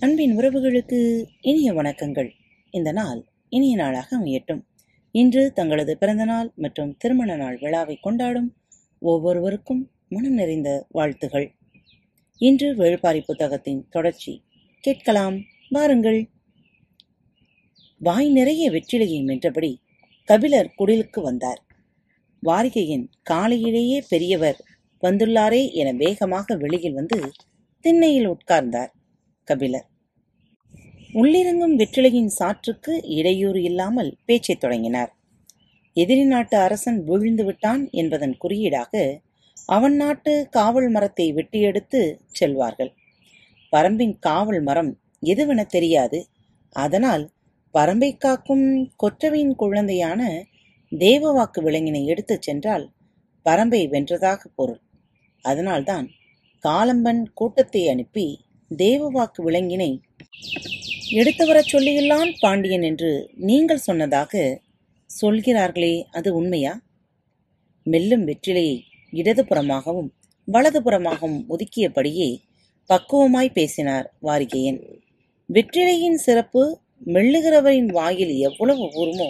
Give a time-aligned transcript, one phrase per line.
[0.00, 2.30] அன்பின் உறவுகளுக்கு இனிய வணக்கங்கள்.
[2.70, 4.62] இந்த நாள் இனிய நாளாக அமையட்டும்.
[5.10, 8.56] இன்று தங்களது பிறந்தநாள் மற்றும் திருமண நாள் விழாவை கொண்டாடும்
[8.98, 11.54] ஒவ்வொருவருக்கும் மனம் நிறைந்த வாழ்த்துகள்.
[12.36, 14.44] இன்று வேள்பாரி புத்தகத்தின் தொடர்ச்சி.
[14.80, 15.40] கேட்கலாம்
[15.70, 16.28] வாருங்கள்.
[17.98, 19.74] வாய் நிறைய வெற்றிலையை மென்றபடி
[20.24, 21.66] கபிலர் குடிலுக்கு வந்தார்.
[22.46, 24.64] வாரிகையின் காலையிலேயே பெரியவர்
[25.02, 27.30] வந்துள்ளாரே என வேகமாக வெளியில் வந்து
[27.80, 28.96] திண்ணையில் உட்கார்ந்தார்
[29.44, 29.87] கபிலர்.
[31.14, 35.16] உள்ளிறங்கும் வெற்றிலையின் சாற்றுக்கு இடையூறு இல்லாமல் பேச்சைத் தொடங்கினார்.
[35.94, 39.20] எதிரி நாட்டு அரசன் வீழ்ந்து விட்டான் என்பதன் குறியீடாக
[39.66, 42.92] அவன் நாட்டு காவல் மரத்தை வெட்டி எடுத்து செல்வார்கள்.
[43.72, 46.28] பரம்பின் காவல் மரம் எதுவென தெரியாது.
[46.70, 47.30] அதனால்
[47.74, 50.42] பரம்பை காக்கும் கொற்றவையின் குழந்தையான
[50.92, 52.92] தேவவாக்கு விலங்கினை எடுத்துச் சென்றால்
[53.44, 54.80] பரம்பை வென்றதாக பொருள்.
[55.42, 56.08] அதனால்தான்
[56.64, 58.40] காலம்பன் கூட்டத்தை அனுப்பி
[58.76, 60.00] தேவவாக்கு விலங்கினை
[61.16, 64.32] எடுத்து வரச் சொல்லியுள்ளான் பாண்டியன் என்று நீங்கள் சொன்னதாக
[65.10, 66.72] சொல்கிறார்களே அது உண்மையா?
[67.86, 68.76] மெல்லும் வெற்றிலையை
[69.12, 70.10] இடதுபுறமாகவும்
[70.48, 72.28] வலதுபுறமாகவும் ஒதுக்கியபடியே
[72.90, 74.80] பக்குவமாய் பேசினார் வாரிகையன்.
[75.48, 76.62] வெற்றிலையின் சிறப்பு
[77.06, 79.28] மெல்லுகிறவரின் வாயில் எவ்வளவு ஊறுமோ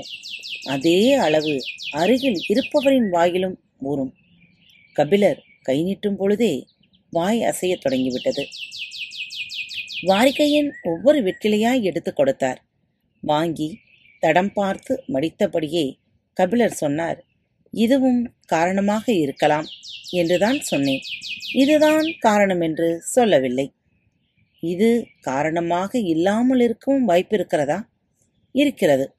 [0.65, 1.55] அதே அளவு
[1.93, 4.13] அருகில் இருப்பவரின் வாயிலும் ஊறும்
[4.93, 6.67] கபிலர் கை நீட்டும் பொழுதே
[7.13, 8.45] வாய் அசையத் தொடங்கிவிட்டது.
[10.03, 12.65] வாரிகையின் ஒவ்வொரு வெற்றிலையாய் எடுத்துக் கொடுத்தார்.
[13.21, 13.79] வாங்கி
[14.19, 15.97] தடம் பார்த்து மடித்தபடியே
[16.33, 17.25] கபிலர் சொன்னார்
[17.71, 19.65] இதுவும் காரணமாக இருக்கலாம்
[20.11, 21.01] என்றுதான் சொன்னேன்.
[21.55, 23.73] இதுதான் காரணம் என்று சொல்லவில்லை.
[24.61, 27.83] இது காரணமாக இல்லாமல் இருக்கவும் வாய்ப்பிருக்கிறதா?
[28.53, 29.15] இருக்கிறது.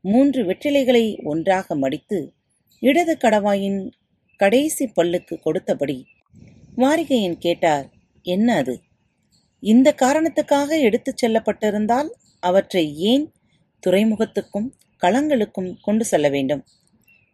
[0.00, 2.32] மூன்று வெற்றிலைகளை ஒன்றாக மடித்து
[2.80, 3.90] இடது கடவாயின்
[4.36, 6.04] கடைசி பல்லுக்கு கொடுத்தபடி.
[6.76, 7.90] வாரிகையன் கேட்டார்
[8.22, 8.80] என்ன அது?
[9.62, 12.08] இந்த காரணத்துக்காக எடுத்துச் செல்லப்பட்டிருந்தால்
[12.42, 13.24] அவற்றை ஏன்
[13.82, 14.68] துறைமுகத்துக்கும்
[15.02, 16.62] களங்களுக்கும் கொண்டு செல்ல வேண்டும்?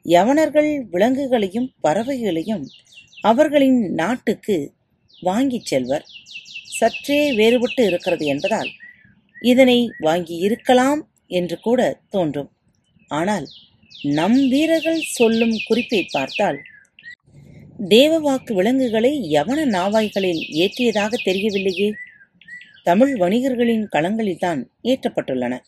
[0.06, 2.64] யவனர்கள் விலங்குகளையும் பறவைகளையும்
[3.22, 4.56] அவர்களின் நாட்டுக்கு
[5.22, 6.04] வாங்கிச் செல்வர்.
[6.78, 8.70] சற்றே வேறுபட்டு இருக்கிறது என்பதால்
[9.42, 12.50] இதனை வாங்கி இருக்கலாம் என்று கூட தோன்றும்.
[13.08, 13.46] ஆனால்
[14.18, 16.58] நம் வீரர்கள் சொல்லும் குறிப்பை பார்த்தால்
[17.90, 21.88] தேவவாக்கு விலங்குகளை யவன நாவாய்களில் ஏற்றியதாக தெரியவில்லையே.
[22.82, 25.58] தமிழ் வணிகர்களின் களங்களில்தான் ஏற்றப்பட்டுள்ளன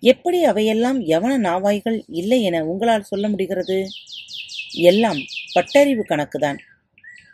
[0.00, 3.86] எப்படி அவையெல்லாம் யவன நாவாய்கள் இல்லை என உங்களால் சொல்ல முடிகிறது?
[4.72, 5.16] எல்லாம்
[5.54, 6.58] பட்டறிவு கணக்குதான்.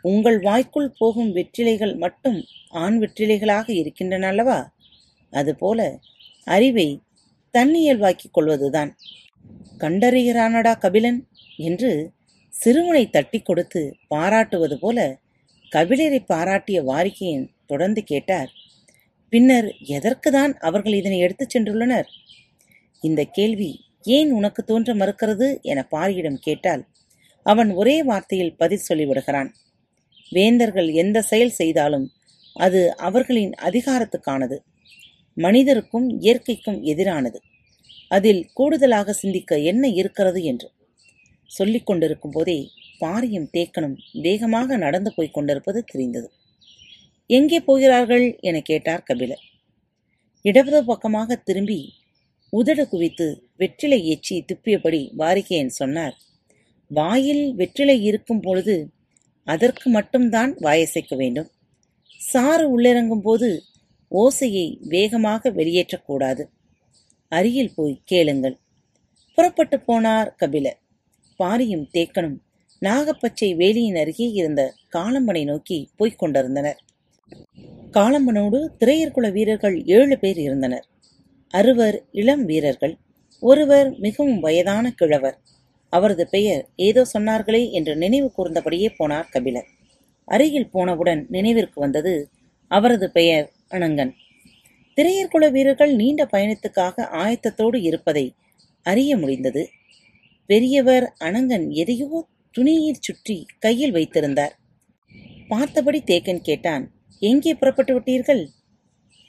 [0.01, 4.73] உங்கள் வாய்க்குள் போகும் வெற்றிலைகள் மட்டும் ஆண் வெற்றிலைகளாக இருக்கின்றன அல்லவா?
[5.31, 5.99] அதுபோல
[6.43, 7.01] அறிவை
[7.53, 8.97] தன்னியல்வாக்கிக் கொள்வதுதான்.
[9.77, 12.11] கண்டறிகிறானடா கபிலன் என்று
[12.49, 15.19] சிறுவனை தட்டி கொடுத்து பாராட்டுவது போல
[15.75, 18.51] கபிலரை பாராட்டிய வாரிகையன் தொடர்ந்து கேட்டார்.
[19.33, 22.07] பின்னர் எதற்குதான் அவர்கள் இதனை எடுத்துச் சென்றுள்ளனர்?
[23.03, 23.71] இந்த கேள்வி
[24.03, 26.83] ஏன் உனக்கு தோன்ற மறுக்கிறது என பாரியிடம் கேட்டால்
[27.45, 29.49] அவன் ஒரே வார்த்தையில் பதில் சொல்லிவிடுகிறான்.
[30.31, 32.07] வேந்தர்கள் எந்த செயல் செய்தாலும்
[32.55, 34.57] அது அவர்களின் அதிகாரத்துக்கானது
[35.37, 37.39] மனிதருக்கும் இயற்கைக்கும் எதிரானது.
[38.07, 40.67] அதில் கூடுதலாக சிந்திக்க என்ன இருக்கிறது என்று
[41.51, 42.57] சொல்லிக் கொண்டிருக்கும் போதே
[42.99, 46.27] பாரியும் தேக்கனும் வேகமாக நடந்து போய்க் கொண்டிருப்பது தெரிந்தது.
[47.29, 49.43] எங்கே போகிறார்கள் என கேட்டார் கபிலர்.
[50.45, 51.79] இடது பக்கமாக திரும்பி
[52.53, 56.15] உதடு குவித்து வெற்றிலை எச்சி துப்பியபடி வாரிகேயன் சொன்னார்
[56.91, 58.75] வாயில் வெற்றிலை இருக்கும் பொழுது
[59.47, 61.49] அதற்கு மட்டும்தான் வாயசைக்க வேண்டும்.
[62.21, 63.49] சாறு உள்ளிறங்கும் போது
[64.11, 66.43] ஓசையை வேகமாக வெளியேற்றக்கூடாது.
[67.31, 68.57] அருகில் போய் கேளுங்கள்.
[69.37, 70.79] புறப்பட்டு போனார் கபிலர்.
[71.39, 72.37] பாரியும் தேக்கனும்
[72.81, 74.61] நாகப்பச்சை வேலியின் அருகே இருந்த
[74.95, 76.79] காலம்பனை நோக்கி போய்க் கொண்டிருந்தனர்.
[77.95, 80.85] காளம்பனோடு திரையர்குல வீரர்கள் ஏழு பேர் இருந்தனர்.
[81.53, 82.95] அறுவர் இளம் வீரர்கள்.
[83.39, 85.37] ஒருவர் மிகவும் வயதான கிழவர்.
[85.89, 89.67] அவரது பெயர் ஏதோ சொன்னார்களே என்று நினைவு கூர்ந்தபடியே போனார் கபிலர்
[90.27, 92.29] அருகில் போனவுடன் நினைவிற்கு வந்தது
[92.67, 94.11] அவரது பெயர் அனங்கன்.
[94.97, 98.25] திரையர்குல வீரர்கள் நீண்ட பயணத்துக்காக ஆயத்தத்தோடு இருப்பதை
[98.85, 99.63] அறிய முடிந்தது.
[100.49, 102.25] பெரியவர் அனங்கன் எதையோ
[102.55, 104.53] துணியில் சுற்றி கையில் வைத்திருந்தார்.
[105.47, 106.85] பார்த்தபடி தேக்கன் கேட்டான்
[107.21, 108.43] எங்கே புறப்பட்டு விட்டீர்கள்?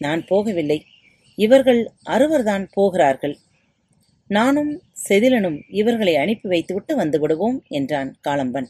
[0.01, 0.79] நான் போகவில்லை.
[1.39, 3.37] இவர்கள் அறுவர்தான் போகிறார்கள்.
[4.31, 4.73] நானும்
[5.09, 8.69] செதிலனும் இவர்களை அனுப்பி வைத்துவிட்டு வந்து விடுவோம் என்றான் காளம்பன்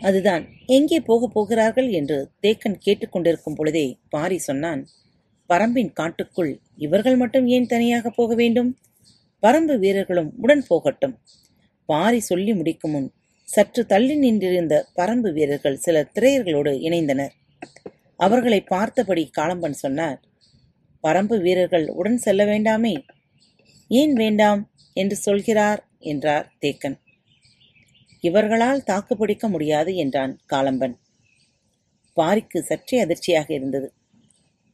[0.00, 4.82] அதுதான் எங்கே போகப் போகிறார்கள் என்று தேக்கன் கேட்டுக்கொண்டிருக்கும் பொழுதே பாரி சொன்னான்
[5.50, 8.70] பரம்பின் காட்டுக்குள் இவர்கள் மட்டும் ஏன் தனியாக போக வேண்டும்?
[9.42, 11.14] பரம்பு வீரர்களும் உடன் போகட்டும்.
[11.88, 13.08] பாரி சொல்லி முடிக்கும் முன்
[13.48, 17.34] சற்று தள்ளி நின்றிருந்த பரம்பு வீரர்கள் சில திரையர்களோடு இணைந்தனர்.
[18.16, 20.20] அவர்களை பார்த்தபடி காளம்பன் சொன்னார்
[21.02, 23.04] பரம்பு வீரர்கள் உடன் செல்ல வேண்டாமே.
[23.88, 25.88] ஏன் வேண்டாம் என்று சொல்கிறார்?
[25.98, 26.96] என்றார் தேக்கன்.
[28.20, 30.94] இவர்களால் தாக்குப்பிடிக்க முடியாது என்றான் காலம்பன்.
[32.16, 33.92] பாரிக்கு சற்றே அதிர்ச்சியாக இருந்தது.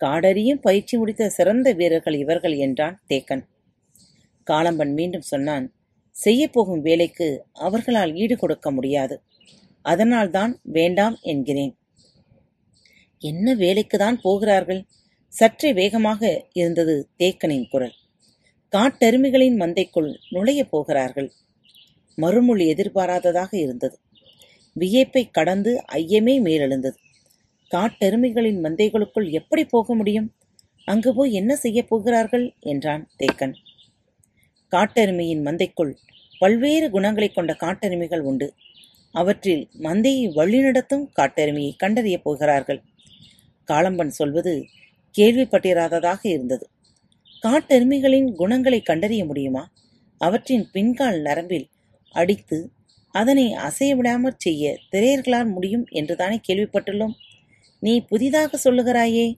[0.00, 3.42] காடறியும் பயிற்சி முடித்த சிறந்த வீரர்கள் இவர்கள் என்றான் தேக்கன்.
[4.50, 5.74] காலம்பன் மீண்டும் சொன்னான்
[6.24, 9.22] செய்யப்போகும் வேலைக்கு அவர்களால் ஈடு கொடுக்க முடியாது.
[9.82, 11.79] அதனால்தான் வேண்டாம் என்கிறேன்.
[13.22, 14.84] என்ன வேலைக்குதான் போகிறார்கள்?
[15.28, 17.92] சற்றே வேகமாக இருந்தது தேக்கனின் குரல்.
[18.72, 21.32] காட்டெருமைகளின் மந்தைக்குள் நுழையப் போகிறார்கள்.
[22.16, 23.98] மறுமொழி எதிர்பாராததாக இருந்தது.
[24.72, 26.94] வியப்பை கடந்து ஐயமே மேலெழுந்தது.
[27.70, 30.34] காட்டெருமைகளின் மந்தைகளுக்குள் எப்படி போக முடியும்?
[30.84, 32.54] அங்கு போய் என்ன செய்யப் போகிறார்கள்?
[32.60, 33.54] என்றான் தேக்கன்.
[34.70, 35.94] காட்டெருமையின் மந்தைக்குள்
[36.38, 38.54] பல்வேறு குணங்களைக் கொண்ட காட்டெருமைகள் உண்டு.
[39.12, 42.82] அவற்றில் மந்தையை வழிநடத்தும் காட்டெருமையை கண்டறியப் போகிறார்கள்.
[43.66, 44.66] காளம்பன் சொல்வது
[45.18, 46.68] கேள்விப்பட்டிராததாக இருந்தது.
[47.42, 49.72] காட்டெருமைகளின் குணங்களை கண்டறிய முடியுமா?
[50.18, 51.68] அவற்றின் பின்கால் நரம்பில்
[52.12, 52.70] அடித்து
[53.10, 57.12] அதனை அசைய விடாமற் செய்ய திரையர்களால் முடியும் என்றுதானே கேள்விப்பட்டுள்ளோம்.
[57.80, 59.34] நீ புதிதாக சொல்லுகிறாயே.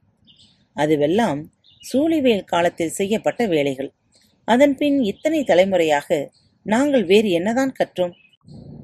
[0.76, 1.44] அதுவெல்லாம்
[1.92, 3.92] சூழிவேல் காலத்தில் செய்யப்பட்ட வேலைகள்.
[4.44, 6.30] அதன்பின் இத்தனை தலைமுறையாக
[6.62, 8.12] நாங்கள் வேறு என்னதான் கற்றோம்?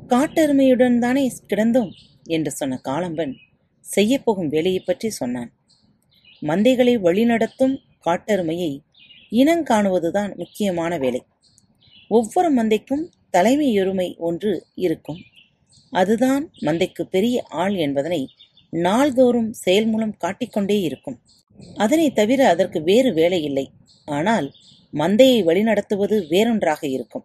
[0.08, 1.90] காட்டெருமையுடன் தானே கிடந்தோம்?
[2.24, 3.34] என்று சொன்ன காளம்பன்
[3.96, 5.52] செய்யப்போகும் வேலையைப் பற்றி சொன்னான்.
[6.42, 8.80] மந்தைகளை வழிநடத்தும் காட்டெருமையை
[9.30, 11.24] இனங்காணுவதுதான் முக்கியமான வேலை.
[12.08, 15.18] ஒவ்வொரு மந்தைக்கும் தலைமை எருமை ஒன்று இருக்கும்.
[15.90, 18.28] அதுதான் மந்தைக்கு பெரிய ஆள் என்பதனை
[18.70, 21.20] நாள்தோறும் செயல் மூலம் காட்டிக்கொண்டே இருக்கும்.
[21.76, 23.70] அதனை தவிர அதற்கு வேறு வேலை இல்லை.
[24.04, 24.52] ஆனால்
[24.92, 27.24] மந்தையை வழிநடத்துவது வேறொன்றாக இருக்கும்.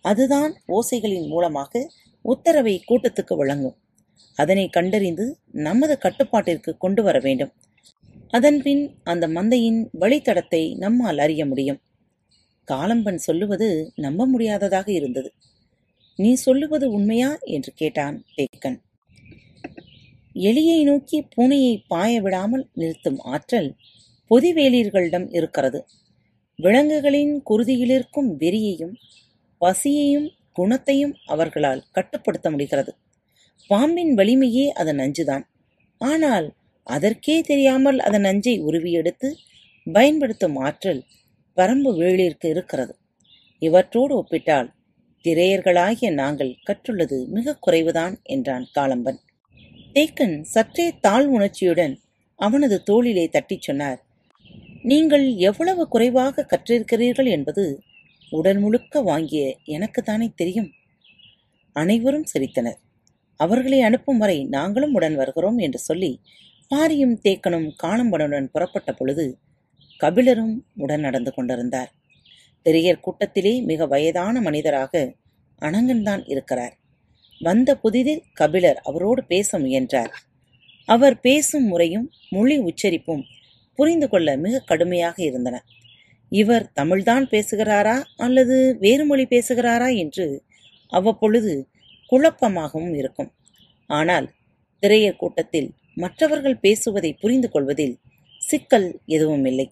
[0.00, 1.90] அதுதான் ஓசைகளின் மூலமாக
[2.22, 3.76] உத்தரவை கூட்டத்துக்கு வழங்கும்.
[4.34, 7.52] அதனை கண்டறிந்து நமது கட்டுப்பாட்டிற்கு கொண்டு வர வேண்டும்.
[8.28, 11.80] அதன்பின் அந்த மந்தையின் வழித்தடத்தை நம்மால் அறிய முடியும்.
[12.72, 15.32] காலம்பன் சொல்லுவது நம்ப முடியாததாக இருந்தது.
[16.16, 17.38] நீ சொல்லுவது உண்மையா?
[17.40, 18.80] என்று கேட்டான் தேக்கன்.
[20.34, 23.76] எலியை நோக்கி பூனையை பாய விடாமல் நிறுத்தும் ஆற்றல்
[24.30, 25.84] பொதிவேலியர்களிடம் இருக்கிறது.
[26.56, 28.94] விலங்குகளின் குருதியிலிருக்கும் வெறியையும்
[29.58, 32.94] பசியையும் குணத்தையும் அவர்களால் கட்டுப்படுத்த முடிகிறது.
[33.70, 35.44] பாம்பின் வலிமையே அதன் நஞ்சுதான்.
[36.00, 36.46] ஆனால்
[36.86, 39.28] அதற்கே தெரியாமல் அதன் நஞ்சை உருவியெடுத்து
[39.86, 41.02] பயன்படுத்தும் ஆற்றல்
[41.56, 42.94] பரம்பு வேளிற்கு இருக்கிறது.
[43.58, 44.70] இவற்றோடு ஒப்பிட்டால்
[45.24, 49.20] திரையர்களாகிய நாங்கள் கற்றுள்ளது மிக குறைவுதான் என்றான் காலம்பன்.
[49.94, 51.94] தேக்கன் சற்றே தாழ் உணர்ச்சியுடன்
[52.40, 54.00] அவனது தோளிலே தட்டிச் சொன்னார்
[54.82, 57.64] நீங்கள் எவ்வளவு குறைவாக கற்றிருக்கிறீர்கள் என்பது
[58.32, 60.70] உடல் முழுக்க வாங்கிய எனக்குத்தானே தெரியும்.
[61.76, 62.80] அனைவரும் சிரித்தனர்.
[63.44, 66.12] அவர்களை அனுப்பும் வரை நாங்களும் உடன் வருகிறோம் என்று சொல்லி
[66.70, 69.26] பாரியும் தேக்கனும் காணம்படனுடன் புறப்பட்ட பொழுது
[70.00, 71.90] கபிலரும் உடன் நடந்து கொண்டிருந்தார்.
[72.66, 74.92] பெரியர் கூட்டத்திலே மிக வயதான மனிதராக
[75.62, 76.74] அனங்கன்தான் இருக்கிறார்.
[77.40, 80.12] வந்த புதிதில் கபிலர் அவரோடு பேச முயன்றார்.
[80.88, 83.22] அவர் பேசும் முறையும் மொழி உச்சரிப்பும்
[83.78, 85.56] புரிந்து கொள்ள மிக கடுமையாக இருந்தன.
[86.32, 90.26] இவர் தமிழ்தான் பேசுகிறாரா அல்லது வேறு மொழி பேசுகிறாரா என்று
[90.92, 91.52] அவ்வப்பொழுது
[92.10, 93.30] குழப்பமாகவும் இருக்கும்.
[93.98, 94.26] ஆனால்
[94.82, 97.94] திரையர் கூட்டத்தில் மற்றவர்கள் பேசுவதை புரிந்து கொள்வதில்
[98.40, 99.66] சிக்கல் எதுவும் இல்லை.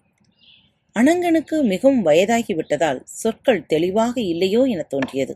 [0.95, 5.33] அனங்கனுக்கு மிகவும் வயதாகிவிட்டதால் சொற்கள் தெளிவாக இல்லையோ என தோன்றியது.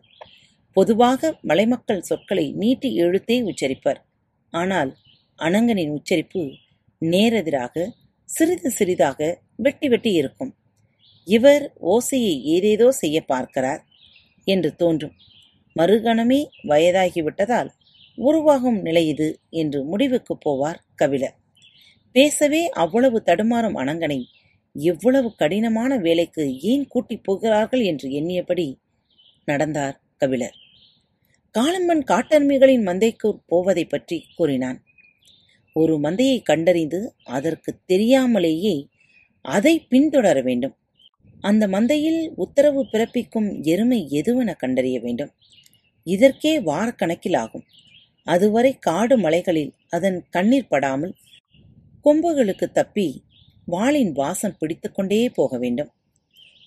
[0.76, 4.00] பொதுவாக மலைமக்கள் சொற்களை நீட்டி இழுத்தே உச்சரிப்பர்.
[4.54, 4.92] ஆனால்
[5.40, 6.42] அனங்கனின் உச்சரிப்பு
[7.02, 7.86] நேரெதிராக
[8.30, 9.20] சிறிது சிறிதாக
[9.56, 10.52] வெட்டி வெட்டி இருக்கும்.
[11.28, 11.64] இவர்
[11.94, 13.82] ஓசையை ஏதேதோ செய்ய பார்க்கிறார்
[14.48, 15.16] என்று தோன்றும்.
[15.76, 17.70] மறுகணமே வயதாகிவிட்டதால்
[18.16, 21.36] உருவாகும் நிலை இது என்று முடிவுக்குப் போவார் கபிலர்.
[22.12, 24.24] பேசவே அவ்வளவு தடுமாறும் அனங்கனை
[24.74, 28.76] இவ்வளவு கடினமான வேலைக்கு ஏன் கூட்டிப் போகிறார்கள் என்று எண்ணியபடி
[29.46, 30.54] நடந்தார் கபிலர்.
[31.60, 34.84] காளம்பன் காட்டெருமைகளின் மந்தைக்கு போவதைப் பற்றி கூறினான்.
[35.74, 38.88] ஒரு மந்தையை கண்டறிந்து அதற்கு தெரியாமலேயே
[39.42, 40.76] அதை பின்தொடர வேண்டும்.
[41.40, 45.32] அந்த மந்தையில் உத்தரவு பிறப்பிக்கும் எருமை எதுவென கண்டறிய வேண்டும்.
[46.04, 47.64] இதற்கே வாரக்கணக்கில் ஆகும்.
[48.26, 51.14] அதுவரை காடு மலைகளில் அதன் கண்ணீர் படாமல்
[52.06, 53.24] கொம்புகளுக்கு தப்பி
[53.66, 55.92] வாளின் வாசம் பிடித்துக்கொண்டே போக வேண்டும்.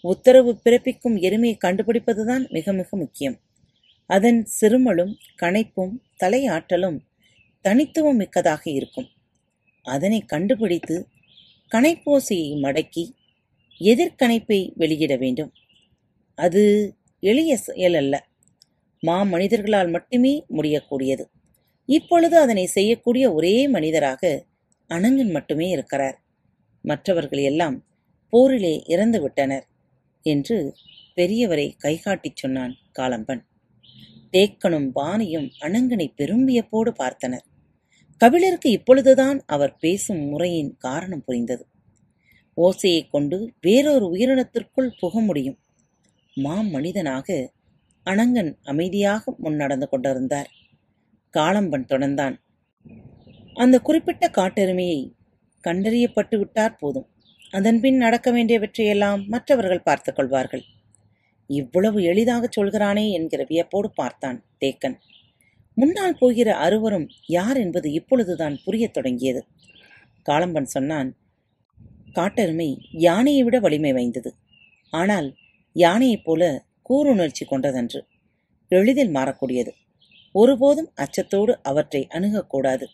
[0.01, 3.41] உத்தரவு பிறப்பிக்கும் எருமையை கண்டுபிடிப்பதுதான் மிக மிக முக்கியம்.
[4.07, 6.99] அதன் சிறுமலும் கணைப்பும் தலையாற்றலும்
[7.61, 9.09] தனித்துவம் மிக்கதாக இருக்கும்.
[9.83, 11.07] அதனை கண்டுபிடித்து
[11.73, 13.05] கணைப்போசையை மடக்கி
[13.81, 15.53] எதிர்கணைப்பை வெளியிட வேண்டும்.
[16.35, 18.27] அது எளிய செயல் அல்ல.
[19.01, 21.25] மா மனிதர்களால் மட்டுமே முடியக்கூடியது.
[21.89, 24.45] இப்பொழுது அதனை செய்யக்கூடிய ஒரே மனிதராக
[24.89, 26.25] அனங்கன் மட்டுமே இருக்கிறார்.
[26.83, 27.87] மற்றவர்கள் எல்லாம்
[28.29, 29.67] போரிலே இறந்து விட்டனர்
[30.23, 30.75] என்று
[31.17, 33.41] பெரியவரை கைகாட்டிச் சொன்னான் காலம்பன்.
[34.33, 37.47] தேக்கனும் பாணியும் அணங்கனை பெரும்பியப்போடு பார்த்தனர்.
[38.17, 41.67] கபிலருக்கு இப்பொழுதுதான் அவர் பேசும் முறையின் காரணம் புரிந்தது.
[42.57, 45.59] ஓசையைக் கொண்டு வேறொரு உயிரினத்திற்குள் புக முடியும்.
[46.35, 47.53] மாம் மனிதனாக
[48.05, 50.51] அணங்கன் அமைதியாக முன்னடந்து கொண்டிருந்தார்.
[51.37, 52.37] காளம்பன் தொடர்ந்தான்.
[53.55, 55.13] அந்த குறிப்பிட்ட காட்டெருமையை
[55.69, 57.07] கண்டறியப்பட்டு விட்டார் போதும்.
[57.51, 60.63] அதன்பின் நடக்க வேண்டியவற்றையெல்லாம் மற்றவர்கள் பார்த்துக் கொள்வார்கள்.
[61.47, 64.97] இவ்வளவு எளிதாகச் சொல்கிறானே என்கிற வியப்போடு பார்த்தான் தேக்கன்.
[65.75, 69.45] முன்னால் போகிற அறுவரும் யார் என்பது இப்பொழுதுதான் புரியத் தொடங்கியது.
[70.31, 71.17] காளம்பன் சொன்னான்
[72.13, 74.35] காட்டெருமை யானையை விட வலிமை வாய்ந்தது.
[74.91, 75.35] ஆனால்
[75.73, 78.07] யானையைப் போல கூருணர்ச்சி கொண்டதன்று.
[78.69, 79.71] எளிதில் மாறக்கூடியது.
[80.35, 82.87] ஒருபோதும் அச்சத்தோடு அவற்றை அணுகக்கூடாது.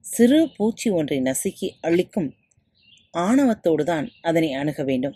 [0.00, 2.34] சிறு பூச்சி ஒன்றை நசுக்கி அழிக்கும்
[3.18, 5.14] ஆணவத்தோடுதான் அதனை அணுக வேண்டும்.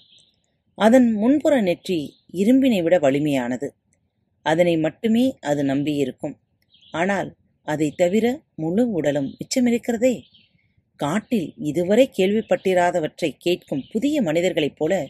[0.74, 1.98] அதன் முன்புற நெற்றி
[2.32, 3.68] இரும்பினை விட வலிமையானது.
[4.42, 6.36] அதனை மட்டுமே அது நம்பியிருக்கும்.
[6.92, 10.22] ஆனால் அதை தவிர முழு உடலும் மிச்சமிருக்கிறதே?
[10.96, 15.06] காட்டில் இதுவரை கேள்விப்பட்டிராதவற்றை கேட்கும் புதிய மனிதர்களைப் போல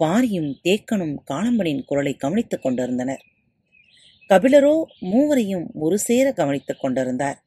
[0.00, 3.22] பாரியும் தேக்கனும் காளம்பனின் குரலை கவனித்துக் கொண்டிருந்தனர்.
[4.28, 7.44] கபிலரோ மூவரையும் ஒரு சேர கவனித்துக் கொண்டிருந்தார்.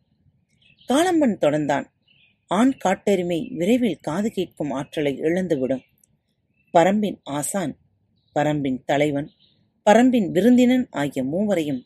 [0.90, 1.86] காளம்பன் தொடர்ந்தான்.
[2.48, 5.84] ஆண் காட்டெருமை விரைவில் காது கேட்கும் ஆற்றலை இழந்துவிடும்.
[6.74, 7.78] பரம்பின் ஆசான்
[8.36, 9.30] பரம்பின் தலைவன்
[9.86, 11.84] பரம்பின் விருந்தினன் ஆகிய மூவரையும்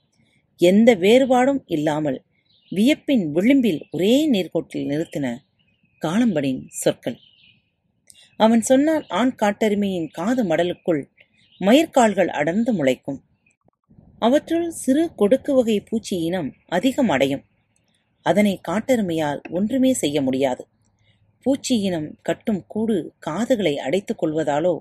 [0.58, 2.24] எந்த வேறுபாடும் இல்லாமல்
[2.72, 5.36] வியப்பின் விளிம்பில் ஒரே நேர்கோட்டில் நிறுத்தின
[6.02, 7.18] காளம்பனின் சொற்கள்.
[8.38, 11.04] அவன் சொன்னால் ஆண் காட்டெருமையின் காது மடலுக்குள்
[11.60, 13.22] மயிர்கால்கள் அடர்ந்து முளைக்கும்.
[14.26, 17.42] அவற்றுள் சிறு கொடுக்கு வகை பூச்சி இனம் அதிகம் அடையும்.
[18.26, 20.64] அதனை காட்டெருமையால் ஒன்றுமே செய்ய முடியாது.
[21.46, 24.76] பூச்சி இனம் கட்டும் கூடு காதுகளை அடைத்துக் கொள்வதாலோ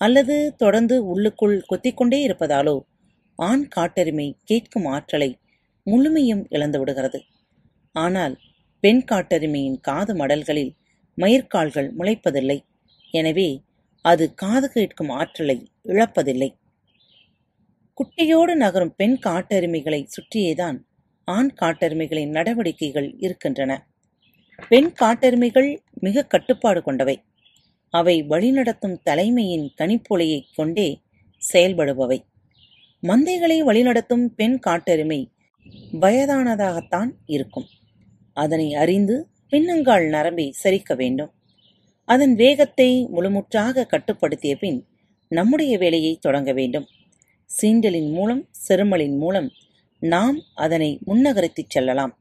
[0.00, 2.76] அல்லது தொடர்ந்து உள்ளுக்குள் கொத்திக்கொண்டே இருப்பதாலோ
[3.38, 5.30] ஆண் காட்டெருமை கேட்கும் ஆற்றலை
[5.86, 7.20] முழுமையும் இழந்து விடுகிறது.
[7.94, 8.34] ஆனால்
[8.84, 10.72] பெண் காட்டெருமையின் காது மடல்களில்
[11.18, 12.58] மயிர்கால்கள் முளைப்பதில்லை.
[13.14, 13.48] எனவே
[14.04, 16.50] அது காது கேட்கும் ஆற்றலை இழப்பதில்லை.
[17.98, 20.78] குட்டியோடு நகரும் பெண் காட்டெருமைகளை சுற்றியேதான்
[21.24, 23.86] ஆண் காட்டெருமைகளின் நடவடிக்கைகள் இருக்கின்றன.
[24.68, 27.22] பெண் காட்டெருமைகள் மிக கட்டுப்பாடு கொண்டவை.
[27.90, 31.00] அவை வழிநடத்தும் தலைமையின் கனிப்பொலையைக் கொண்டே
[31.52, 32.18] செயல்படுபவை.
[33.02, 35.30] மந்தைகளை வழிநடத்தும் பெண் காட்டெருமை
[35.92, 37.66] வயதானதாகத்தான் இருக்கும்.
[38.32, 41.32] அதனை அறிந்து பின்னங்கால் நரம்பை சரிக்க வேண்டும்.
[42.04, 44.86] அதன் வேகத்தை முழுமுற்றாக கட்டுப்படுத்திய பின்
[45.28, 46.86] நம்முடைய வேலையை தொடங்க வேண்டும்.
[47.50, 49.50] சீண்டலின் மூலம் செருமலின் மூலம்
[50.00, 52.18] நாம் அதனை முன்னகர்த்திச் செல்லலாம்.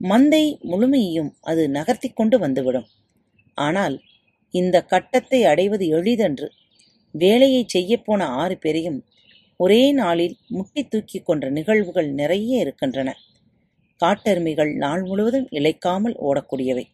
[0.00, 2.86] மந்தை முழுமையையும் அது நகர்த்தி கொண்டு வந்துவிடும்.
[3.54, 4.02] ஆனால்
[4.50, 6.48] இந்த கட்டத்தை அடைவது எளிதன்று.
[7.12, 9.04] வேலையை செய்யப்போன ஆறு பேரையும்
[9.56, 13.14] ஒரே நாளில் முட்டி தூக்கி கொன்ற நிகழ்வுகள் நிறைய இருக்கின்றன.
[13.96, 16.84] காட்டெருமைகள் நாள் முழுவதும் இழைக்காமல் ஓடக்கூடியவை.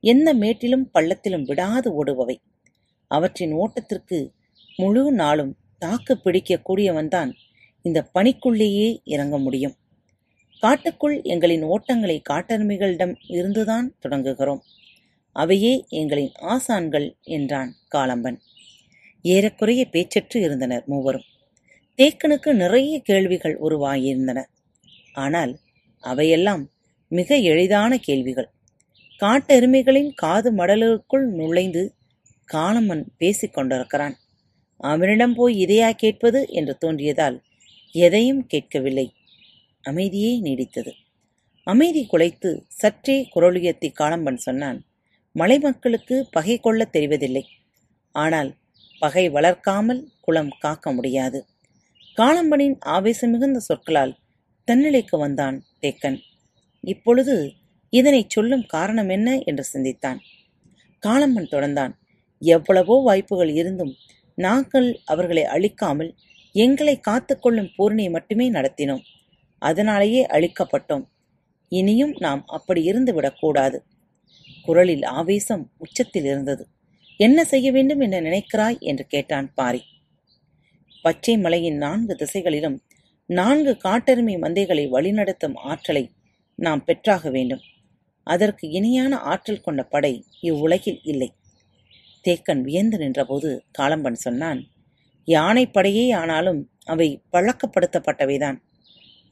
[0.00, 2.36] எந்த மேட்டிலும் பள்ளத்திலும் விடாது ஓடுபவை.
[3.06, 4.18] அவற்றின் ஓட்டத்திற்கு
[4.76, 7.30] முழு நாளும் தாக்கு பிடிக்கக்கூடியவன்தான்
[7.82, 9.74] இந்த பணிக்குள்ளேயே இறங்க முடியும்.
[10.62, 14.62] காட்டுக்குள் எங்களின் ஓட்டங்களை காட்டெருமைகளிடம் இருந்துதான் தொடங்குகிறோம்.
[15.36, 18.38] அவையே எங்களின் ஆசான்கள் என்றான் காளம்பன்
[19.24, 21.26] ஏறக்குறைய பேச்சற்று இருந்தனர் மூவரும்.
[21.98, 24.40] தேக்கனுக்கு நிறைய கேள்விகள் உருவாகியிருந்தன.
[25.12, 25.52] ஆனால்
[26.04, 26.62] அவையெல்லாம்
[27.08, 28.48] மிக எளிதான கேள்விகள்.
[29.20, 31.82] காட்டெருமைகளின் காது மடலுக்குள் நுழைந்து
[32.48, 34.14] காலம்மன் பேசிக் கொண்டிருக்கிறான்
[34.80, 37.40] அவனிடம் போய் இதையா கேட்பது என்று தோன்றியதால்
[37.92, 39.14] எதையும் கேட்கவில்லை.
[39.82, 40.92] அமைதியே நீடித்தது.
[41.64, 44.84] அமைதி குலைத்து சற்றே குரலுயர்த்தி காளம்பன் சொன்னான்
[45.32, 47.42] மலை மக்களுக்கு பகை கொள்ளத் தெரிவதில்லை.
[48.12, 48.56] ஆனால்
[48.98, 51.46] பகை வளர்க்காமல் குளம் காக்க முடியாது.
[52.16, 54.16] காளம்பனின் ஆவேசம் மிகுந்த சொற்களால்
[54.66, 56.18] தன்னிலைக்கு வந்தான் தேக்கன்.
[56.80, 57.52] இப்பொழுது
[57.90, 60.20] இதனை சொல்லும் காரணம் என்ன என்று சிந்தித்தான்.
[61.02, 61.92] காளம்பன் தொடர்ந்தான்
[62.38, 63.94] எவ்வளவோ வாய்ப்புகள் இருந்தும்
[64.40, 66.10] நாங்கள் அவர்களை அழிக்காமல்
[66.54, 69.04] எங்களை காத்துக்கொள்ளும் போரினை மட்டுமே நடத்தினோம்.
[69.62, 71.04] அதனாலேயே அழிக்கப்பட்டோம்.
[71.72, 73.78] இனியும் நாம் அப்படி இருந்து விடக்கூடாது.
[74.62, 76.64] குரலில் ஆவேசம் உச்சத்தில் இருந்தது.
[77.20, 78.78] என்ன செய்ய வேண்டும் என்று நினைக்கிறாய்?
[78.80, 79.82] என்று கேட்டான் பாரி.
[81.02, 82.78] பச்சை மலையின் நான்கு திசைகளிலும்
[83.30, 86.04] நான்கு காட்டெருமை மந்தைகளை வழிநடத்தும் ஆற்றலை
[86.58, 87.62] நாம் பெற்றாக வேண்டும்.
[88.26, 91.30] அதற்கு இணையான ஆற்றல் கொண்ட படை இவ்வுலகில் இல்லை.
[92.28, 94.60] தேக்கன் வியந்து நின்றபோது காலம்பன் சொன்னான்
[95.26, 98.58] யானைப்படையே ஆனாலும் அவை பழக்கப்படுத்தப்பட்டவைதான்.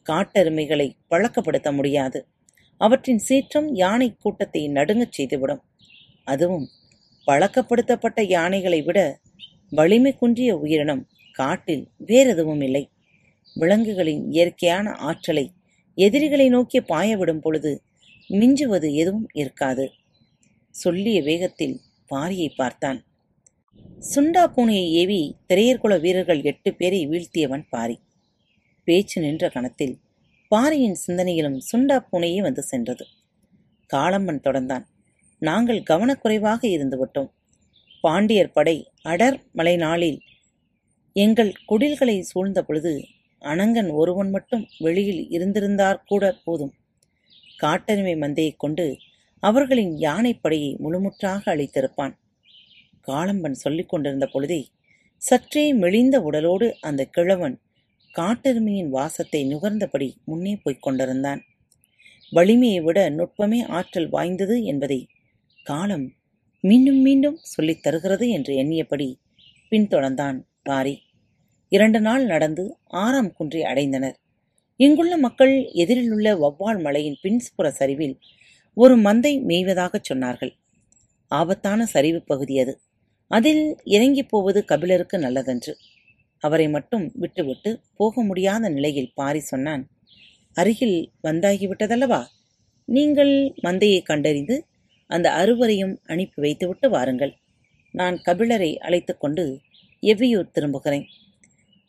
[0.07, 2.27] காட்டெருமைகளை பழக்கப்படுத்த முடியாது.
[2.81, 5.63] அவற்றின் சீற்றம் யானை கூட்டத்தை நடுங்கச் செய்துவிடும்.
[6.25, 6.67] அதுவும்
[7.27, 9.21] பழக்கப்படுத்தப்பட்ட யானைகளை விட
[9.71, 12.91] வலிமை குன்றிய உயிரினம் காட்டில் வேறெதுவும் இல்லை.
[13.57, 15.53] விலங்குகளின் இயற்கையான ஆற்றலை
[15.95, 17.83] எதிரிகளை நோக்கி பாயவிடும் பொழுது
[18.29, 19.93] மிஞ்சுவது எதுவும் இருக்காது.
[20.71, 21.81] சொல்லிய வேகத்தில்
[22.11, 23.05] பாரியை பார்த்தான்.
[24.15, 27.99] சுண்டா பூனையை ஏவி திரையர்குல வீரர்கள் எட்டு பேரை வீழ்த்தியவன் பாரி.
[28.85, 29.99] பேச்சு நின்ற கணத்தில்
[30.49, 33.07] பாரியின் சிந்தனையிலும் சுண்டா பூனையே வந்து சென்றது.
[33.95, 34.85] காளம்பன் தொடர்ந்தான்.
[35.39, 37.31] நாங்கள் கவனக்குறைவாக இருந்துவிட்டோம்.
[38.01, 40.21] பாண்டியர் படை அடர் மலை நாளில்
[41.13, 43.05] எங்கள் குடில்களை சூழ்ந்த பொழுது
[43.41, 46.73] அனங்கன் ஒருவன் மட்டும் வெளியில் இருந்திருந்தார் கூட போதும்.
[47.59, 48.99] காட்டெருமை மந்தையைக் கொண்டு
[49.43, 52.15] அவர்களின் யானைப்படையை முழுமுற்றாக அழித்திருப்பான்.
[53.07, 54.69] காளம்பன் சொல்லிக் கொண்டிருந்த பொழுதே
[55.23, 57.61] சற்றே மெலிந்த உடலோடு அந்த கிழவன்
[58.15, 61.41] காட்டெருமையின் வாசத்தை நுகர்ந்தபடி முன்னே போய்க் கொண்டிருந்தான்.
[62.31, 65.07] வலிமையை விட நுட்பமே ஆற்றல் வாய்ந்தது என்பதை
[65.65, 66.13] காலம்
[66.65, 69.09] மீண்டும் மீண்டும் சொல்லித் தருகிறது என்று எண்ணியபடி
[69.71, 71.03] பின்தொடர்ந்தான் பாரி.
[71.69, 74.17] இரண்டு நாள் நடந்து ஆறாம் குன்றை அடைந்தனர்.
[74.77, 78.17] இங்குள்ள மக்கள் எதிரிலுள்ள வவ்வால் மலையின் பின்புற சரிவில்
[78.79, 80.53] ஒரு மந்தை மேய்வதாகச் சொன்னார்கள்.
[81.31, 82.81] ஆபத்தான சரிவு பகுதி அது.
[83.31, 85.77] அதில் இறங்கிப் போவது கபிலருக்கு நல்லதன்று.
[86.39, 89.89] அவரை மட்டும் விட்டுவிட்டு போக முடியாத நிலையில் பாரி சொன்னான்
[90.57, 92.25] அருகில் வந்தாகிவிட்டதல்லவா?
[92.85, 93.33] நீங்கள்
[93.63, 94.65] மந்தையை கண்டறிந்து
[95.07, 97.35] அந்த அறுவரையும் அனுப்பி வைத்துவிட்டு வாருங்கள்.
[97.95, 99.45] நான் கபிலரை அழைத்து கொண்டு
[100.03, 101.07] எவ்வியூர் திரும்புகிறேன்.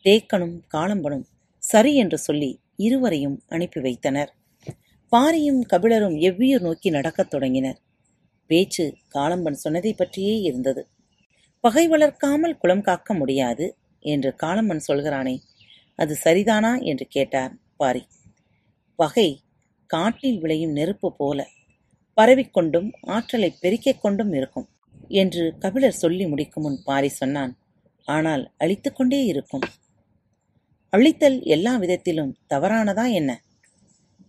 [0.04, 1.26] தேக்கனும் காளம்பனும்
[1.62, 4.30] சரி என்று சொல்லி இருவரையும் அனுப்பி வைத்தனர்.
[5.12, 7.78] பாரியும் கபிலரும் எவ்வியூர் நோக்கி நடக்கத் தொடங்கினர்.
[8.46, 8.84] பேச்சு
[9.14, 10.86] காளம்பன் சொன்னதை பற்றியே இருந்தது.
[11.60, 15.36] பகை வளர்க்காமல் குலம் காக்க முடியாது என்று காளம்பன் சொல்கிறானே
[15.94, 18.02] அது சரிதானா என்று கேட்டார் பாரி.
[18.96, 19.28] பகை
[19.86, 21.46] காட்டில் விளையும் நெருப்பு போல
[22.16, 24.68] பரவிக்கொண்டும் ஆற்றலை பெருக்கிக் கொண்டும் இருக்கும்
[25.08, 27.52] என்று கபிலர் சொல்லி முடிக்கும் முன் பாரி சொன்னான்.
[28.08, 29.66] ஆனால் அழித்துக்கொண்டே இருக்கும்.
[30.92, 33.30] அழித்தல் எல்லா விதத்திலும் தவறானதா என்ன?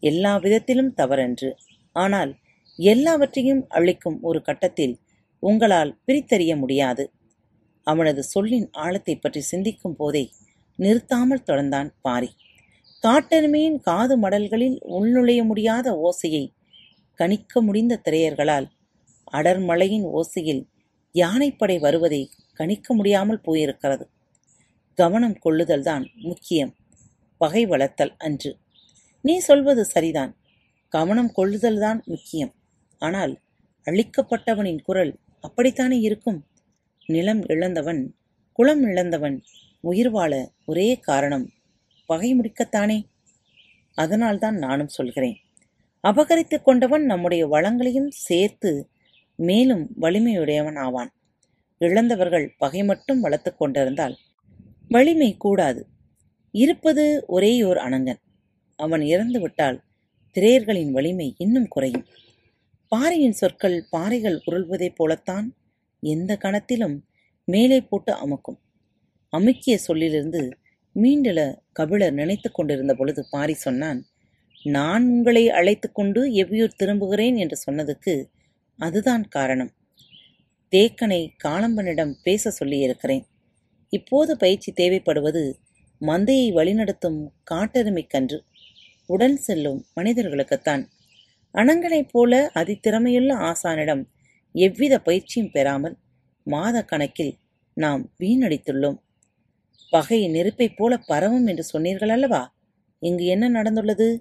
[0.03, 1.49] எல்லா விதத்திலும் தவறன்று.
[1.95, 2.31] ஆனால்
[2.79, 4.95] எல்லாவற்றையும் அழிக்கும் ஒரு கட்டத்தில்
[5.39, 7.03] உங்களால் பிரித்தறிய முடியாது.
[7.87, 10.23] அவனது சொல்லின் ஆழத்தை பற்றி சிந்திக்கும் போதே
[10.79, 12.29] நிறுத்தாமல் தொடர்ந்தான் பாரி.
[13.03, 16.43] காட்டெருமையின் காது மடல்களில் உள்நுழைய முடியாத ஓசையை
[17.19, 18.67] கணிக்க முடிந்த திரையர்களால்
[19.33, 20.61] அடர்மலையின் ஓசையில்
[21.15, 22.21] யானைப்படை வருவதை
[22.53, 24.05] கணிக்க முடியாமல் போயிருக்கிறது.
[24.97, 26.73] கவனம் கொள்ளுதல்தான் முக்கியம்.
[27.41, 28.51] பகை வளர்த்தல் அன்று.
[29.21, 30.37] நீ சொல்வது சரிதான்.
[30.89, 32.53] கவனம் கொள்ளுதல்தான் முக்கியம்.
[32.99, 33.39] ஆனால்
[33.85, 36.45] அழிக்கப்பட்டவனின் குரல் அப்படித்தானே இருக்கும்?
[37.05, 38.15] நிலம் இழந்தவன்
[38.53, 39.43] குளம் இழந்தவன்
[39.81, 41.49] உயிர் வாழ ஒரே காரணம்.
[42.05, 43.03] பகை முடிக்கத்தானே?
[43.93, 45.37] அதனால்தான் நானும் சொல்கிறேன்.
[46.03, 48.89] அபகரித்து கொண்டவன் நம்முடைய வளங்களையும் சேர்த்து
[49.35, 51.13] மேலும் வலிமையுடையவன் ஆவான்.
[51.77, 54.17] இழந்தவர்கள் பகை மட்டும் வளர்த்து கொண்டிருந்தால்
[54.89, 55.87] வலிமை கூடாது.
[56.51, 58.21] இருப்பது ஒரேயோர் அனங்கன்
[58.85, 59.77] அவன் இறந்துவிட்டால்
[60.35, 62.05] திரையர்களின் வலிமை இன்னும் குறையும்.
[62.91, 65.47] பாறையின் சொற்கள் பாறைகள் உருள்வதைப் போலத்தான்
[66.03, 66.97] எந்த கணத்திலும்
[67.47, 68.59] மேலே போட்டு அமுக்கும்.
[69.33, 70.41] அமுக்கிய சொல்லிலிருந்து
[70.95, 71.39] மீண்டெழ
[71.71, 73.99] கபிலர் நினைத்து கொண்டிருந்த பொழுது பாரி சொன்னான்
[74.63, 78.15] நான் உங்களை அழைத்து கொண்டு எவ்வியூர் திரும்புகிறேன் என்று சொன்னதுக்கு
[78.79, 79.71] அதுதான் காரணம்.
[80.73, 83.25] தேக்கனை காளம்பனிடம் பேச சொல்லியிருக்கிறேன்.
[83.93, 85.43] இப்போது பயிற்சி தேவைப்படுவது
[86.01, 87.19] மந்தையை வழிநடத்தும்
[87.51, 88.37] காட்டெருமைக்கன்று.
[89.07, 90.87] உடன் செல்லும் மனிதர்களுக்குத்தான்.
[91.53, 94.05] அணங்கனைப் போல அதித்திறமையுள்ள ஆசானிடம்
[94.53, 95.97] எவ்வித பயிற்சியும் பெறாமல்
[96.43, 97.37] மாத கணக்கில்
[97.73, 98.97] நாம் வீணடித்துள்ளோம்.
[99.91, 102.53] பகை நெருப்பைப் போல பரவும் என்று சொன்னீர்கள் அல்லவா?
[102.99, 104.19] இங்கு என்ன நடந்துள்ளது?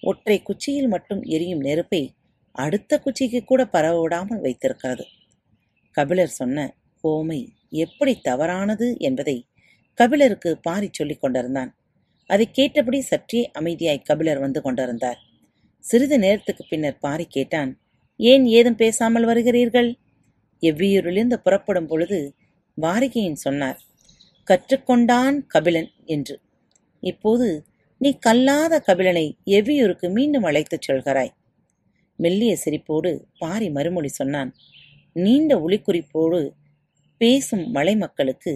[0.00, 2.14] ஒற்றை குச்சியில் மட்டும் எரியும் நெருப்பை
[2.52, 5.04] அடுத்த குச்சிக்கு கூட பரவ விடாமல் வைத்திருக்கிறது.
[5.92, 9.46] கபிலர் சொன்ன ஓமை எப்படி தவறானது என்பதை
[9.94, 11.74] கபிலருக்கு பாரி சொல்லிக் கொண்டிருந்தான்.
[12.30, 15.18] அதை கேட்டபடி சற்றே அமைதியாய் கபிலர் வந்து கொண்டிருந்தார்.
[15.84, 17.70] சிறிது நேரத்துக்கு பின்னர் பாரி கேட்டான்
[18.20, 19.90] ஏன் ஏதும் பேசாமல் வருகிறீர்கள்?
[20.62, 22.18] எவ்வியூரிலிருந்து புறப்படும் பொழுது
[22.78, 23.78] வாரிகையின் சொன்னார்
[24.46, 26.36] கற்றுக்கொண்டான் கபிலன் என்று.
[27.02, 27.48] இப்போது
[28.00, 31.32] நீ கல்லாத கபிலனை எவ்வியூருக்கு மீண்டும் அழைத்துச் சொல்கிறாய்?
[32.18, 34.50] மெல்லிய சிரிப்போடு பாரி மறுமொழி சொன்னான்
[35.16, 36.40] நீண்ட ஒளிக்குறிப்போடு
[37.20, 38.52] பேசும் மலை மக்களுக்கு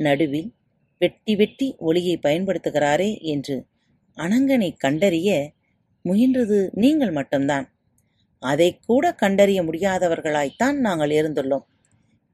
[0.00, 0.50] நடுவில்
[0.98, 3.66] வெட்டி வெட்டி ஒளியை பயன்படுத்துகிறாரே என்று
[4.16, 5.52] அனங்கனை கண்டறிய
[6.04, 7.72] முயன்றது நீங்கள் மட்டும்தான்.
[8.38, 11.64] அதை கூட கண்டறிய முடியாதவர்களாய்த்தான் நாங்கள் இருந்துள்ளோம்.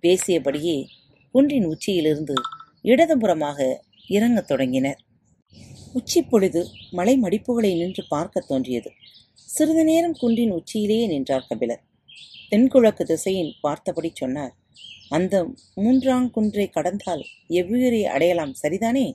[0.02, 0.86] பேசியபடியே
[1.32, 2.34] குன்றின் உச்சியிலிருந்து
[2.82, 5.00] இடதுபுறமாக இறங்கத் தொடங்கினர்.
[5.92, 8.90] உச்சி பொழுது மலை மடிப்புகளை நின்று பார்க்கத் தோன்றியது.
[9.34, 11.82] சிறிது நேரம் குன்றின் உச்சியிலேயே நின்றார் கபிலர்.
[12.48, 14.56] தென்கிழக்கு திசையின் பார்த்தபடி சொன்னார்
[15.10, 19.06] அந்த மூன்றாங்குன்றை கடந்தால் எவ்வுயிரை அடையலாம் சரிதானே?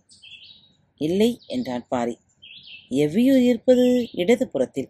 [1.01, 2.17] இல்லை என்றான் பாரி.
[2.89, 3.85] எவ்வியூர் இருப்பது?
[4.11, 4.89] இடது புறத்தில்.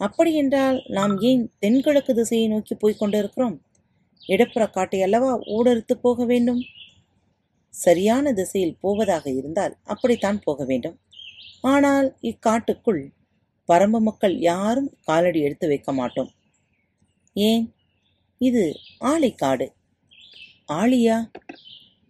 [0.00, 3.56] அப்படியென்றால் நாம் ஏன் தென்கிழக்கு திசையை நோக்கி போய்க் கொண்டிருக்கிறோம்?
[4.28, 6.60] இடப்புற காட்டை அல்லவா ஊடறுத்து போக வேண்டும்?
[7.74, 10.96] சரியான திசையில் போவதாக இருந்தால் அப்படித்தான் போக வேண்டும்.
[11.62, 13.02] ஆனால் இக்காட்டுக்குள்
[13.68, 16.30] பரம்பு மக்கள் யாரும் காலடி எடுத்து வைக்க மாட்டோம்.
[17.34, 17.74] ஏன்?
[18.40, 18.62] இது
[19.00, 19.66] ஆலைக்காடு.
[20.68, 21.16] ஆளியா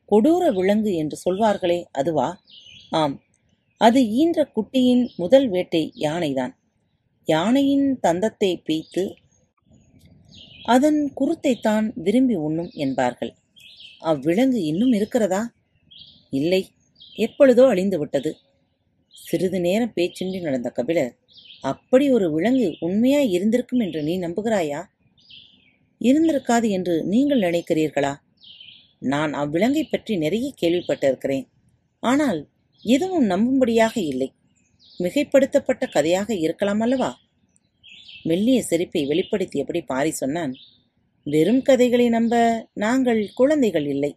[0.08, 2.28] கொடூர விலங்கு என்று சொல்வார்களே அதுவா?
[2.90, 3.16] ஆம்.
[3.80, 6.52] அது ஈன்ற குட்டியின் முதல் வேட்டை யானைதான்.
[7.28, 9.04] யானையின் தந்தத்தை பீய்த்து
[10.66, 13.32] அதன் குருத்தைத்தான் விரும்பி உண்ணும் என்பார்கள்.
[14.02, 15.42] அவ்விலங்கு இன்னும் இருக்கிறதா?
[16.30, 16.62] இல்லை.
[17.18, 18.30] எப்பொழுதோ அழிந்துவிட்டது
[19.14, 21.12] சிறிது நேரம் பேச்சின்றி நடந்த கபிலர்
[21.64, 24.80] அப்படி ஒரு விலங்கு உண்மையாய் இருந்திருக்கும் என்று நீ நம்புகிறாயா?
[26.00, 28.12] இருந்திருக்காது என்று நீங்கள் நினைக்கிறீர்களா?
[29.02, 31.46] நான் அவ்விலங்கை பற்றி நிறைய கேள்விப்பட்டிருக்கிறேன்.
[31.98, 32.48] ஆனால்
[32.82, 34.32] எதுவும் நம்பும்படியாக இல்லை.
[34.98, 37.20] மிகைப்படுத்தப்பட்ட கதையாக இருக்கலாம் அல்லவா?
[38.22, 40.54] மெல்லிய சிரிப்பை வெளிப்படுத்தியபடி பாரி சொன்னான்
[41.22, 42.34] வெறும் கதைகளை நம்ப
[42.74, 44.16] நாங்கள் குழந்தைகள் இல்லை.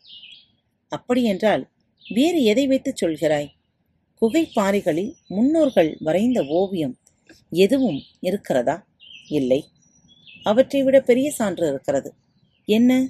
[0.88, 1.70] அப்படியென்றால்
[2.14, 3.50] வேறு எதை வைத்துச் சொல்கிறாய்?
[4.14, 6.98] குகை பாறைகளில் முன்னோர்கள் வரைந்த ஓவியம்
[7.50, 8.88] எதுவும் இருக்கிறதா?
[9.30, 9.66] இல்லை.
[10.44, 12.14] அவற்றை விட பெரிய சான்று இருக்கிறது.
[12.66, 13.10] என்ன?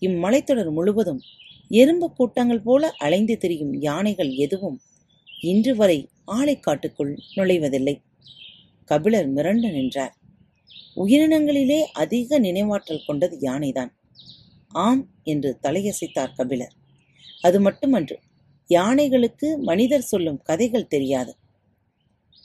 [0.00, 1.20] இம்மலைத்தொடர் முழுவதும்
[1.68, 4.80] எறும்பு கூட்டங்கள் போல அலைந்து திரியும் யானைகள் எதுவும்
[5.42, 7.96] இன்று வரை ஆலைக்காட்டுக்குள் நுழைவதில்லை.
[8.84, 10.14] கபிலர் மிரண்டு நின்றார்.
[10.96, 13.92] உயிரினங்களிலே அதிக நினைவாற்றல் கொண்டது யானைதான்.
[14.68, 16.74] ஆம் என்று தலையசைத்தார் கபிலர்.
[17.42, 18.18] அது மட்டுமன்று
[18.70, 21.36] யானைகளுக்கு மனிதர் சொல்லும் கதைகள் தெரியாது.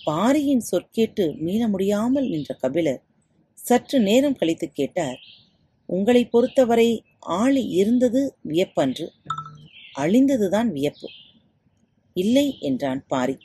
[0.06, 3.02] பாரியின் சொற்கேட்டு மீள முடியாமல் நின்ற கபிலர்
[3.54, 5.20] சற்று நேரம் கழித்து கேட்டார்
[5.86, 9.08] உங்களை பொறுத்தவரை ஆளி இருந்தது வியப்பன்று
[9.98, 11.08] அழிந்ததுதான் வியப்பு.
[12.14, 13.38] இல்லை என்றான் பாரி.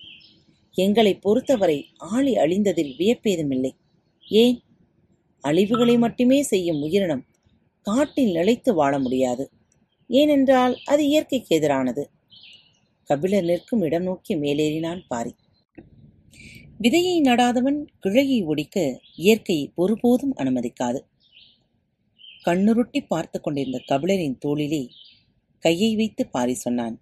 [0.72, 3.70] எங்களை பொறுத்தவரை ஆளி அழிந்ததில் வியப்பேதுமில்லை.
[4.28, 4.60] ஏன்?
[5.42, 7.24] அழிவுகளை மட்டுமே செய்யும் உயிரினம்
[7.80, 9.50] காட்டில் நிலைத்து வாழ முடியாது.
[10.08, 12.04] ஏனென்றால் அது இயற்கைக்கு எதிரானது.
[13.04, 15.34] கபிலர் நிற்கும் இடம் நோக்கி மேலேறினான் பாரி.
[16.82, 21.00] விதையை நடாதவன் கிழையை ஒடிக்க இயற்கை ஒருபோதும் அனுமதிக்காது.
[22.46, 24.82] கண்ணுருட்டி பார்த்து கொண்டிருந்த கபிலரின் தோளிலே
[25.62, 26.96] கையை வைத்து பாரி சொன்னான்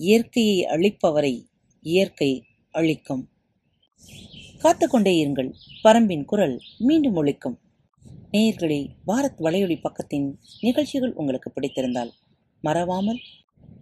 [0.00, 1.34] இயற்கையை அழிப்பவரை
[1.84, 2.30] இயற்கை
[2.74, 3.22] அழிக்கும்.
[4.62, 5.50] காத்துக்கொண்டே இருங்கள்
[5.84, 7.56] பரம்பின் குரல் மீண்டும் ஒழிக்கும்
[8.32, 10.28] நேயர்களே பாரத் வலையொலி பக்கத்தின்
[10.60, 12.12] நிகழ்ச்சிகள் உங்களுக்கு பிடித்திருந்தால்
[12.64, 13.20] மறவாமல்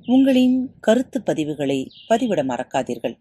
[0.06, 1.78] உங்களின் கருத்து பதிவுகளை
[2.08, 3.16] பதிவிட மறக்காதீர்கள்.